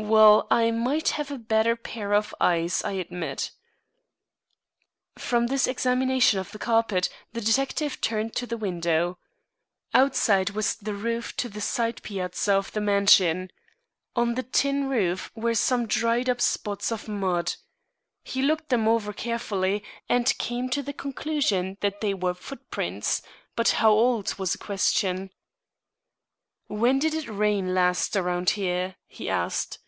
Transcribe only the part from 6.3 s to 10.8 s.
of the carpet, the detective turned to the window. Outside was